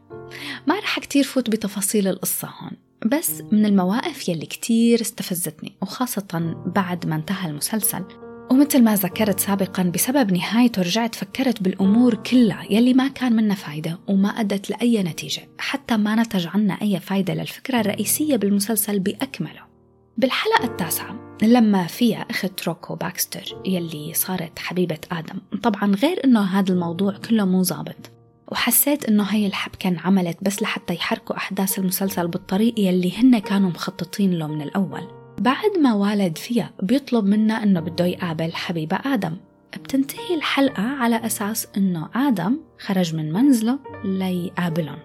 ما 0.68 0.80
رح 0.80 1.00
كتير 1.00 1.24
فوت 1.24 1.50
بتفاصيل 1.50 2.08
القصة 2.08 2.48
هون 2.48 2.72
بس 3.06 3.42
من 3.52 3.66
المواقف 3.66 4.30
يلي 4.30 4.46
كتير 4.46 5.02
استفزتني 5.02 5.76
وخاصة 5.82 6.56
بعد 6.66 7.06
ما 7.06 7.16
انتهى 7.16 7.50
المسلسل 7.50 8.04
ومثل 8.52 8.84
ما 8.84 8.96
ذكرت 8.96 9.40
سابقا 9.40 9.84
بسبب 9.84 10.34
نهايته 10.34 10.82
رجعت 10.82 11.16
فكرت 11.16 11.64
بالأمور 11.64 12.16
كلها 12.16 12.64
يلي 12.70 12.94
ما 12.94 13.08
كان 13.08 13.34
منها 13.34 13.56
فايدة 13.56 14.00
وما 14.08 14.30
أدت 14.30 14.70
لأي 14.70 15.04
نتيجة 15.04 15.50
حتى 15.58 15.98
ما 15.98 16.16
نتج 16.16 16.48
عنا 16.48 16.74
أي 16.82 17.00
فايدة 17.00 17.34
للفكرة 17.34 17.80
الرئيسية 17.80 18.36
بالمسلسل 18.36 19.00
بأكمله. 19.00 19.70
بالحلقة 20.18 20.64
التاسعة 20.64 21.38
لما 21.42 21.88
فيها 21.88 22.20
أخت 22.20 22.68
روكو 22.68 22.96
باكستر 22.96 23.62
يلي 23.66 24.14
صارت 24.14 24.60
حبيبة 24.60 25.00
آدم 25.12 25.40
طبعا 25.64 25.96
غير 25.96 26.26
أنه 26.26 26.42
هذا 26.42 26.74
الموضوع 26.74 27.18
كله 27.30 27.46
مو 27.46 27.64
ظابط. 27.64 28.12
وحسيت 28.52 29.06
إنه 29.06 29.24
هي 29.24 29.48
الحبكة 29.48 29.88
انعملت 29.88 30.38
بس 30.42 30.62
لحتى 30.62 30.94
يحركوا 30.94 31.38
أحداث 31.38 31.80
المسلسل 31.80 32.28
بالطريقة 32.28 32.80
يلي 32.80 33.18
هن 33.18 33.40
كانوا 33.40 33.70
مخططين 33.70 34.34
له 34.34 34.48
من 34.48 34.62
الأول. 34.62 35.19
بعد 35.40 35.78
ما 35.82 35.94
والد 35.94 36.38
فيها 36.38 36.72
بيطلب 36.84 37.26
منا 37.26 37.64
إنه 37.64 37.80
بده 37.80 38.06
يقابل 38.06 38.54
حبيبة 38.54 39.00
آدم. 39.06 39.38
بتنتهي 39.78 40.36
الحلقة 40.36 40.84
على 40.84 41.26
أساس 41.26 41.68
إنه 41.78 42.10
آدم 42.16 42.58
خرج 42.80 43.16
من 43.16 43.34
منزله 43.34 43.80
ليقابلهم. 44.06 45.00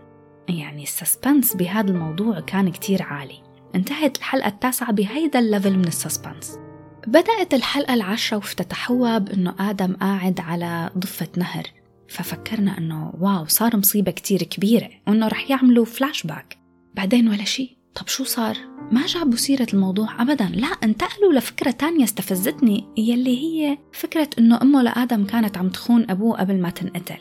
يعني 0.48 0.82
ال 0.82 0.90
suspense 0.90 1.56
بهذا 1.56 1.90
الموضوع 1.90 2.40
كان 2.40 2.70
كتير 2.70 3.02
عالي. 3.02 3.42
انتهت 3.74 4.18
الحلقة 4.18 4.48
التاسعة 4.48 4.92
بهيدا 4.92 5.38
ال 5.38 5.45
level 5.45 5.78
من 5.78 5.86
ال 5.86 5.93
suspense. 5.93 6.58
بدأت 7.06 7.54
الحلقة 7.54 7.94
العاشرة 7.94 8.36
وافتتحوها 8.36 9.18
بأنه 9.18 9.54
آدم 9.60 9.92
قاعد 9.94 10.40
على 10.40 10.90
ضفة 10.98 11.28
نهر. 11.36 11.64
ففكرنا 12.08 12.78
إنه 12.78 13.12
wow 13.20 13.46
صار 13.46 13.76
مصيبة 13.76 14.10
كتير 14.10 14.42
كبيرة 14.42 14.90
وإنه 15.08 15.28
رح 15.28 15.50
يعملوا 15.50 15.84
فلاش 15.84 16.22
باك 16.26 16.58
بعدين 16.94 17.28
ولا 17.28 17.44
شيء 17.44 17.73
طب 17.94 18.08
شو 18.08 18.24
صار؟ 18.24 18.56
ما 18.92 19.06
جابوا 19.06 19.36
سيرة 19.36 19.66
الموضوع 19.74 20.22
أبدا 20.22 20.44
لا 20.44 20.66
انتقلوا 20.66 21.32
لفكرة 21.32 21.70
تانية 21.70 22.04
استفزتني 22.04 22.84
يلي 22.96 23.38
هي 23.38 23.78
فكرة 23.92 24.28
أنه 24.38 24.62
أمه 24.62 24.82
لآدم 24.82 25.24
كانت 25.24 25.58
عم 25.58 25.68
تخون 25.68 26.10
أبوه 26.10 26.40
قبل 26.40 26.60
ما 26.60 26.70
تنقتل 26.70 27.18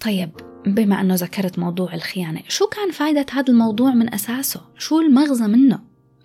طيب 0.00 0.30
بما 0.66 1.00
أنه 1.00 1.14
ذكرت 1.14 1.58
موضوع 1.58 1.94
الخيانة 1.94 2.40
شو 2.48 2.66
كان 2.66 2.90
فايدة 2.90 3.26
هذا 3.32 3.52
الموضوع 3.52 3.90
من 3.90 4.14
أساسه؟ 4.14 4.60
شو 4.78 5.00
المغزى 5.00 5.46
منه؟ 5.46 5.78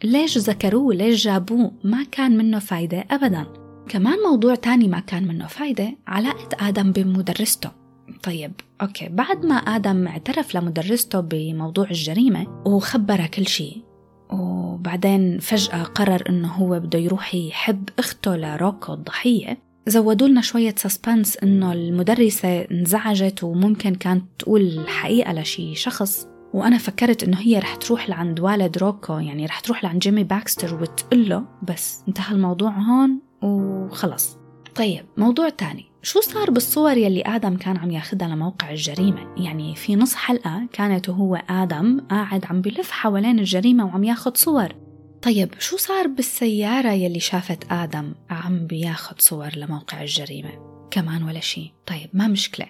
ليش 0.03 0.37
ذكروه؟ 0.37 0.93
ليش 0.93 1.23
جابوه؟ 1.23 1.71
ما 1.83 2.03
كان 2.11 2.37
منه 2.37 2.59
فايدة 2.59 3.05
أبدا 3.11 3.45
كمان 3.89 4.17
موضوع 4.29 4.55
تاني 4.55 4.87
ما 4.87 4.99
كان 4.99 5.27
منه 5.27 5.47
فايدة 5.47 5.97
علاقة 6.07 6.67
آدم 6.67 6.91
بمدرسته 6.91 7.82
طيب 8.23 8.51
أوكي. 8.81 9.09
بعد 9.09 9.45
ما 9.45 9.55
آدم 9.55 10.07
اعترف 10.07 10.55
لمدرسته 10.55 11.19
بموضوع 11.19 11.85
الجريمة 11.85 12.61
وخبرها 12.65 13.27
كل 13.27 13.47
شيء 13.47 13.83
وبعدين 14.29 15.39
فجأة 15.39 15.83
قرر 15.83 16.23
إنه 16.29 16.47
هو 16.47 16.79
بده 16.79 16.99
يروح 16.99 17.35
يحب 17.35 17.89
أخته 17.99 18.35
لروكو 18.35 18.93
الضحية 18.93 19.57
زودوا 19.87 20.27
لنا 20.27 20.41
شوية 20.41 20.75
suspense 20.77 21.37
إنه 21.37 21.73
المدرسة 21.73 22.61
انزعجت 22.61 23.43
وممكن 23.43 23.95
كانت 23.95 24.23
تقول 24.39 24.61
الحقيقة 24.61 25.33
لشي 25.33 25.75
شخص. 25.75 26.27
وأنا 26.53 26.77
فكرت 26.77 27.23
إنه 27.23 27.37
هي 27.39 27.59
رح 27.59 27.75
تروح 27.75 28.09
لعند 28.09 28.39
والد 28.39 28.77
روكو 28.77 29.13
يعني 29.13 29.45
رح 29.45 29.59
تروح 29.59 29.83
لعند 29.83 29.99
جيمي 29.99 30.23
باكستر 30.23 30.81
وتقول 30.81 31.29
له 31.29 31.43
بس 31.63 32.03
انتهى 32.07 32.35
الموضوع 32.35 32.71
هون 32.71 33.19
وخلص. 33.41 34.37
طيب 34.75 35.05
موضوع 35.17 35.49
تاني. 35.49 35.92
شو 36.05 36.21
صار 36.21 36.51
بالصور 36.51 36.97
يلي 36.97 37.21
آدم 37.21 37.57
كان 37.57 37.77
عم 37.77 37.91
ياخدها 37.91 38.27
لموقع 38.27 38.71
الجريمة؟ 38.71 39.35
يعني 39.37 39.75
في 39.75 39.95
نص 39.95 40.15
حلقة 40.15 40.67
كانت 40.73 41.09
وهو 41.09 41.35
آدم 41.35 41.99
قاعد 41.99 42.45
عم 42.45 42.61
بلف 42.61 42.91
حوالين 42.91 43.39
الجريمة 43.39 43.85
وعم 43.85 44.03
ياخد 44.03 44.37
صور. 44.37 44.75
طيب 45.21 45.53
شو 45.59 45.77
صار 45.77 46.07
بالسيارة 46.07 46.89
يلي 46.89 47.19
شافت 47.19 47.71
آدم 47.71 48.13
عم 48.29 48.67
بياخد 48.67 49.21
صور 49.21 49.49
لموقع 49.55 50.01
الجريمة؟ 50.01 50.51
كمان 50.91 51.23
ولا 51.23 51.39
شي. 51.39 51.73
طيب 51.85 52.09
ما 52.13 52.27
مشكلة. 52.27 52.67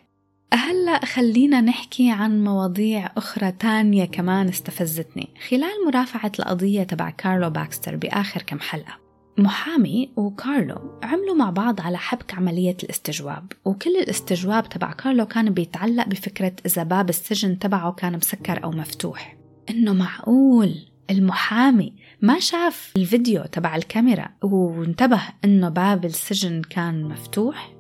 هلأ 0.54 1.06
خلينا 1.06 1.62
نحكي 1.62 2.12
عن 2.12 2.44
مواضيع 2.44 3.12
أخرى 3.18 3.52
تانية 3.52 4.06
كمان 4.06 4.50
استفزتني. 4.50 5.30
خلال 5.50 5.86
مرافعة 5.88 6.32
القضية 6.40 6.84
تبع 6.84 7.10
كارلو 7.10 7.50
باكستر 7.50 7.96
بآخر 7.96 8.42
كم 8.42 8.60
حلقة 8.60 9.03
محامي 9.38 10.10
وكارلو 10.16 11.00
عملوا 11.04 11.36
مع 11.36 11.50
بعض 11.50 11.82
على 11.82 11.98
حبك 11.98 12.34
عملية 12.34 12.78
الاستجواب 12.84 13.52
وكل 13.66 13.98
الاستجواب 13.98 14.70
تبع 14.70 14.94
كارلو 14.94 15.26
كان 15.26 15.50
بيتعلق 15.50 16.08
بفكرة 16.08 16.54
إذا 16.66 16.84
باب 16.84 17.10
السجن 17.10 17.60
تبعه 17.60 17.92
كان 17.92 18.18
مسكر 18.18 18.64
أو 18.64 18.72
مفتوح. 18.72 19.38
إنه 19.70 19.94
معقول! 19.94 20.76
المحامي 21.10 21.94
ما 22.22 22.40
شاف 22.40 22.94
الفيديو 22.98 23.44
تبع 23.44 23.76
الكاميرا 23.76 24.30
وانتبه 24.44 25.22
إنه 25.46 25.70
باب 25.70 26.06
السجن 26.06 26.62
كان 26.62 27.04
مفتوح؟ 27.04 27.74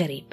غريب. 0.00 0.24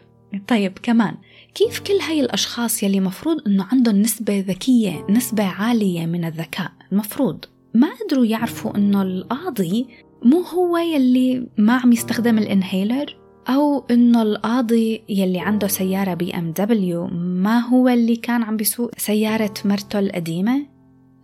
طيب 0.48 0.80
كمان 0.84 1.16
كيف 1.56 1.80
كل 1.80 1.94
هاي 1.94 2.20
الأشخاص 2.22 2.84
يلي 2.84 3.00
مفروض 3.00 3.48
أنه 3.48 3.68
عندهم 3.72 3.96
نسبة 3.96 4.40
ذكية 4.48 5.06
نسبة 5.10 5.44
عالية 5.44 6.06
من 6.06 6.26
الذكاء؟ 6.26 6.72
المفروض 6.92 7.46
ما 7.74 7.88
قدروا 7.94 8.26
يعرفوا 8.26 8.76
أنه 8.76 9.02
القاضي 9.02 9.88
مو 10.24 10.42
هو 10.42 10.78
يلي 10.78 11.48
ما 11.58 11.74
عم 11.74 11.92
يستخدم 11.94 12.38
ال 12.38 12.46
inhaler؟ 12.46 13.18
أو 13.50 13.86
إنه 13.92 14.22
القاضي 14.22 15.02
يلي 15.10 15.40
عنده 15.40 15.68
سيارة 15.68 16.14
BMW 16.14 17.08
ما 17.08 17.60
هو 17.60 17.88
اللي 17.88 18.16
كان 18.16 18.44
عم 18.44 18.58
بيسوق 18.58 18.92
سيارة 18.98 19.54
مرته 19.66 20.00
القديمة؟ 20.00 20.66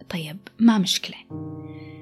طيب 0.09 0.37
ما 0.59 0.77
مشكلة. 0.77 1.17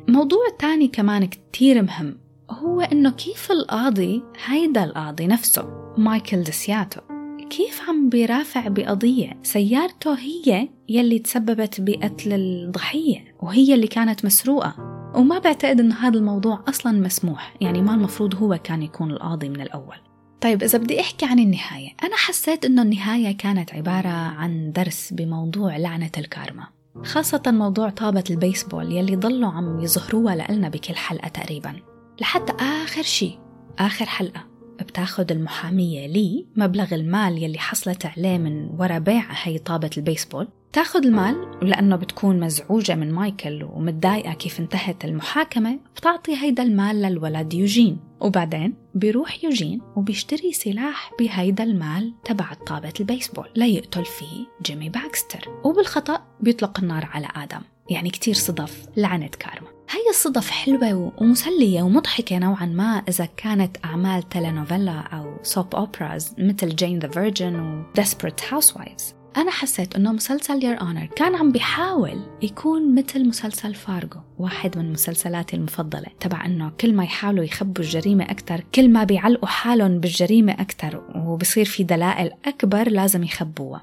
موضوع 0.08 0.48
تاني 0.60 0.88
كمان 0.88 1.26
كتير 1.26 1.82
مهم 1.82 2.18
هو 2.50 2.82
إنه 2.82 3.12
كيف 3.12 3.52
القاضي 3.52 4.24
هيدا 4.46 4.84
القاضي 4.84 5.28
نفسه 5.28 5.94
مايكل 5.98 6.44
ديسياتو 6.44 7.02
كيف 7.50 7.90
عم 7.90 8.10
بيرافع 8.10 8.68
بقضية؟ 8.68 9.40
سيارته 9.44 10.14
هي 10.14 10.70
يلي 10.90 11.20
تسببت 11.20 11.82
بقتل 11.82 12.34
الضحية 12.34 13.36
وهي 13.42 13.74
اللي 13.74 13.88
كانت 13.88 14.26
مسروقة. 14.26 14.91
وما 15.16 15.40
بعتقد 15.40 15.80
أنه 15.80 15.96
هذا 15.96 16.18
الموضوع 16.18 16.64
أصلا 16.70 16.92
مسموح 16.92 17.56
يعني 17.62 17.82
ما 17.82 17.94
المفروض 17.94 18.36
هو 18.36 18.60
كان 18.64 18.82
يكون 18.82 19.12
القاضي 19.12 19.50
من 19.50 19.62
الأول. 19.62 19.96
طيب 20.42 20.64
إذا 20.64 20.78
بدي 20.78 21.00
أحكي 21.00 21.26
عن 21.26 21.40
النهاية 21.40 21.90
أنا 22.04 22.16
حسيت 22.16 22.66
أنه 22.66 22.82
النهاية 22.82 23.38
كانت 23.38 23.74
عبارة 23.74 24.10
عن 24.10 24.72
درس 24.72 25.14
بموضوع 25.14 25.78
لعنة 25.78 26.12
الكارما 26.18 26.68
خاصة 27.04 27.42
موضوع 27.48 27.90
طابة 27.90 28.24
البيسبول 28.30 28.92
يلي 28.92 29.16
ضلوا 29.16 29.50
عم 29.50 29.80
يظهروها 29.80 30.52
لنا 30.52 30.70
بكل 30.70 30.96
حلقة 30.96 31.28
تقريبا. 31.28 31.76
لحتى 32.22 32.54
آخر 32.64 33.02
شي 33.02 33.40
آخر 33.80 34.06
حلقة 34.06 34.48
بتاخد 34.80 35.32
المحامية 35.32 36.08
لي 36.08 36.48
مبلغ 36.56 36.94
المال 36.94 37.44
يلي 37.44 37.60
حصلت 37.60 38.06
عليه 38.06 38.38
من 38.38 38.70
ورا 38.78 38.98
بيع 38.98 39.26
هي 39.30 39.58
طابة 39.58 39.90
البيسبول. 39.98 40.48
تاخد 40.74 41.06
المال 41.06 41.36
ولأنه 41.62 41.96
بتكون 41.96 42.40
مزعوجة 42.40 42.96
من 42.96 43.12
مايكل 43.12 43.64
ومتضايقة 43.64 44.34
كيف 44.34 44.60
انتهت 44.60 45.06
المحاكمة 45.06 45.80
بتعطي 45.96 46.36
هيدا 46.36 46.64
المال 46.64 47.02
للولد 47.02 47.54
يوجين. 47.54 47.98
وبعدين 48.20 48.74
بيروح 48.96 49.44
يوجين 49.44 49.82
وبيشتري 49.96 50.54
سلاح 50.54 51.12
بهيدا 51.20 51.64
المال 51.64 52.14
تبع 52.26 52.54
طابة 52.54 52.94
البيسبول 53.00 53.48
ليقتل 53.56 54.06
فيه 54.06 54.46
جيمي 54.62 54.90
باكستر. 54.90 55.60
وبالخطأ 55.64 56.22
بيطلق 56.40 56.80
النار 56.80 57.10
على 57.14 57.28
آدم. 57.36 57.62
يعني 57.90 58.10
كتير 58.10 58.34
صدف 58.34 58.86
لعنة 58.98 59.28
كارما. 59.28 59.68
هاي 59.90 60.10
الصدف 60.10 60.50
حلوة 60.50 61.14
ومسلية 61.18 61.82
ومضحكة 61.82 62.38
نوعا 62.38 62.66
ما 62.66 63.04
إذا 63.10 63.26
كانت 63.38 63.78
أعمال 63.86 64.30
telenovela 64.30 65.00
أو 65.00 65.34
soap 65.44 65.76
operas 65.76 66.36
مثل 66.38 66.76
Jane 66.76 67.00
the 67.00 67.08
Virgin 67.08 67.60
و 67.60 67.84
Desperate 68.02 68.42
Housewives. 68.52 69.21
أنا 69.38 69.52
حسيت 69.52 69.96
إنه 69.96 70.12
مسلسل 70.12 70.64
Your 70.64 70.82
Honor 70.82 71.06
كان 71.06 71.36
عم 71.36 71.52
بيحاول 71.52 72.20
يكون 72.42 72.96
مثل 72.96 73.28
مسلسل 73.28 73.74
فارغو 73.74 74.22
واحد 74.40 74.78
من 74.78 74.92
مسلسلاتي 74.92 75.56
المفضلة 75.56 76.08
تبع 76.20 76.46
إنه 76.46 76.70
كل 76.70 76.94
ما 76.94 77.04
يحاولوا 77.04 77.44
يخبوا 77.44 77.84
الجريمة 77.84 78.24
أكثر 78.24 78.64
كل 78.76 78.90
ما 78.90 79.04
بيعلقوا 79.04 79.48
حالهم 79.48 80.00
بالجريمة 80.00 80.54
أكثر 80.54 81.04
وبصير 81.16 81.66
في 81.66 81.84
دلائل 81.84 82.32
أكبر 82.46 82.90
لازم 82.90 83.24
يخبوها. 83.24 83.82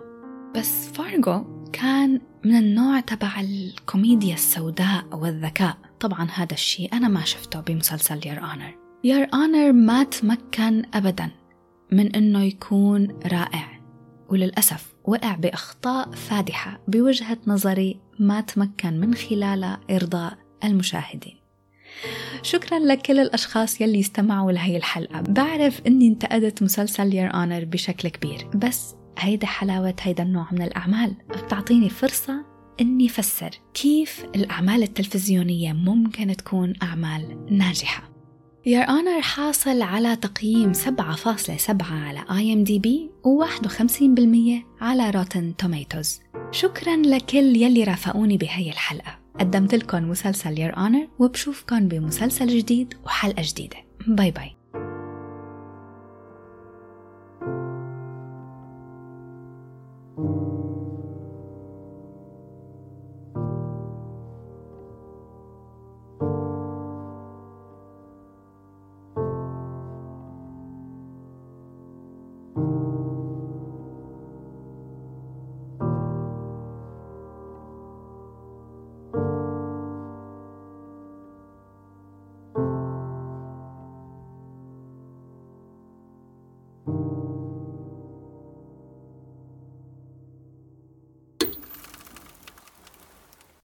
بس 0.57 0.89
فارغو 0.89 1.69
كان 1.73 2.21
من 2.45 2.57
النوع 2.57 3.01
تبع 3.01 3.41
الكوميديا 3.41 4.35
السوداء 4.35 5.05
والذكاء. 5.13 5.77
طبعا 6.01 6.29
هذا 6.35 6.53
الشيء 6.53 6.93
أنا 6.93 7.09
ما 7.09 7.25
شفته 7.25 7.61
بمسلسل 7.61 8.27
Your 8.27 8.39
Honor 8.39 8.75
Your 9.05 9.27
Honor 9.35 9.73
ما 9.73 10.05
تمكن 10.05 10.83
أبدا 10.95 11.31
من 11.93 12.17
أنه 12.17 12.43
يكون 12.43 13.09
رائع 13.27 13.81
وللأسف 14.29 14.95
وقع 15.09 15.35
بأخطاء 15.35 16.11
فادحة 16.11 16.81
بوجهة 16.89 17.39
نظري 17.47 18.01
ما 18.19 18.41
تمكن 18.41 19.01
من 19.01 19.15
خلالها 19.15 19.81
إرضاء 19.91 20.39
المشاهدين. 20.65 21.35
شكرا 22.43 22.79
لكل 22.79 23.19
الأشخاص 23.19 23.81
يلي 23.81 24.01
استمعوا 24.01 24.53
لهي 24.53 24.77
الحلقة. 24.77 25.21
بعرف 25.21 25.81
أني 25.87 26.09
انتقدت 26.09 26.63
مسلسل 26.63 27.15
Your 27.15 27.35
Honor 27.35 27.65
بشكل 27.65 28.09
كبير 28.09 28.49
بس 28.55 28.95
هيدا 29.19 29.47
حلاوة 29.47 29.95
هيدا 30.01 30.23
النوع 30.23 30.47
من 30.53 30.63
الأعمال. 30.63 31.15
بتعطيني 31.29 31.89
فرصة 31.89 32.45
إني 32.81 33.09
فسر 33.09 33.51
كيف 33.75 34.25
الأعمال 34.35 34.83
التلفزيونية 34.83 35.73
ممكن 35.73 36.37
تكون 36.37 36.75
أعمال 36.83 37.47
ناجحة. 37.51 38.18
Your 38.67 38.87
Honor 38.87 39.21
حاصل 39.21 39.83
على 39.83 40.17
تقييم 40.17 40.73
7.7 40.73 41.93
على 41.93 42.25
IMDb 42.31 43.11
و51% 43.25 44.83
على 44.83 45.11
Rotten 45.11 45.57
Tomatoes 45.57 46.21
شكرا 46.51 46.97
لكل 46.97 47.57
يلي 47.57 47.85
رافقوني 47.85 48.37
بهي 48.37 48.71
الحلقة. 48.71 49.19
قدمت 49.41 49.75
لكم 49.75 50.11
مسلسل 50.11 50.57
Your 50.57 50.75
Honor 50.75 51.21
وبشوفكن 51.21 51.89
بمسلسل 51.89 52.47
جديد 52.59 52.95
وحلقة 53.05 53.43
جديدة. 53.47 53.77
bye 54.07 54.31
bye 54.31 54.58